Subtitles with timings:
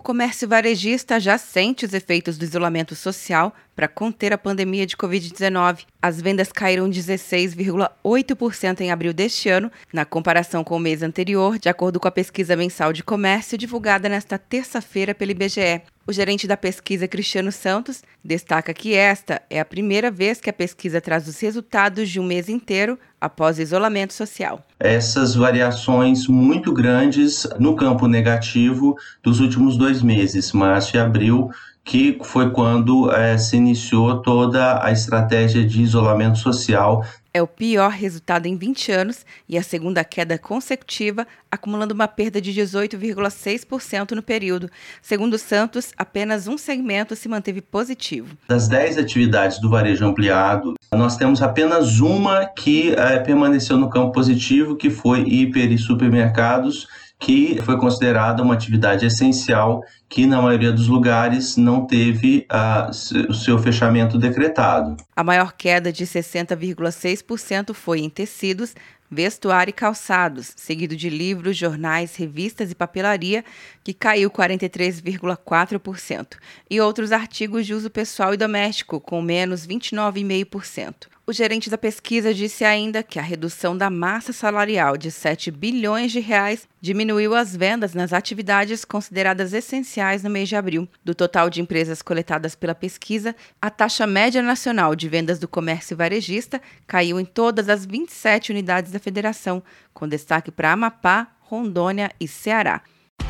[0.00, 4.94] O comércio varejista já sente os efeitos do isolamento social para conter a pandemia de
[4.94, 5.86] Covid-19.
[6.02, 11.70] As vendas caíram 16,8% em abril deste ano, na comparação com o mês anterior, de
[11.70, 15.80] acordo com a pesquisa mensal de comércio divulgada nesta terça-feira pelo IBGE.
[16.06, 20.52] O gerente da pesquisa, Cristiano Santos, destaca que esta é a primeira vez que a
[20.52, 24.62] pesquisa traz os resultados de um mês inteiro após o isolamento social.
[24.78, 31.50] Essas variações muito grandes no campo negativo dos últimos dois meses, março e abril,
[31.84, 37.90] que foi quando é, se iniciou toda a estratégia de isolamento social é o pior
[37.90, 44.22] resultado em 20 anos e a segunda queda consecutiva, acumulando uma perda de 18,6% no
[44.22, 44.68] período.
[45.00, 48.36] Segundo Santos, apenas um segmento se manteve positivo.
[48.48, 54.12] Das 10 atividades do varejo ampliado, nós temos apenas uma que é, permaneceu no campo
[54.12, 56.88] positivo, que foi hiper e supermercados
[57.20, 62.90] que foi considerada uma atividade essencial que, na maioria dos lugares, não teve uh,
[63.28, 64.96] o seu fechamento decretado.
[65.14, 68.74] A maior queda de 60,6% foi em tecidos,
[69.10, 73.44] vestuário e calçados, seguido de livros, jornais, revistas e papelaria,
[73.84, 76.38] que caiu 43,4%,
[76.70, 80.94] e outros artigos de uso pessoal e doméstico, com menos 29,5%.
[81.30, 86.10] O gerente da pesquisa disse ainda que a redução da massa salarial de 7 bilhões
[86.10, 90.88] de reais diminuiu as vendas nas atividades consideradas essenciais no mês de abril.
[91.04, 95.96] Do total de empresas coletadas pela pesquisa, a taxa média nacional de vendas do comércio
[95.96, 99.62] varejista caiu em todas as 27 unidades da federação,
[99.94, 102.82] com destaque para Amapá, Rondônia e Ceará.